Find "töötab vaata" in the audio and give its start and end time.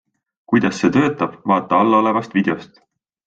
0.95-1.81